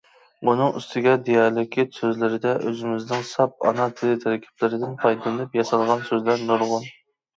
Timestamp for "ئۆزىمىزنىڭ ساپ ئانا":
2.69-3.87